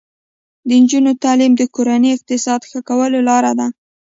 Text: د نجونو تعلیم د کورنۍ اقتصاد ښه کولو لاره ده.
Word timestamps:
د 0.67 0.69
نجونو 0.81 1.11
تعلیم 1.23 1.51
د 1.57 1.61
کورنۍ 1.75 2.09
اقتصاد 2.17 2.61
ښه 2.69 2.79
کولو 2.89 3.19
لاره 3.29 3.51
ده. 3.59 3.67